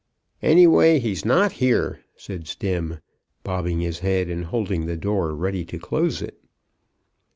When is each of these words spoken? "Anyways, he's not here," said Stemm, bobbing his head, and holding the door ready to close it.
"Anyways, 0.41 1.03
he's 1.03 1.25
not 1.25 1.51
here," 1.61 1.99
said 2.15 2.47
Stemm, 2.47 3.01
bobbing 3.43 3.81
his 3.81 3.99
head, 3.99 4.31
and 4.31 4.45
holding 4.45 4.87
the 4.87 4.97
door 4.97 5.35
ready 5.35 5.63
to 5.65 5.77
close 5.77 6.23
it. 6.23 6.41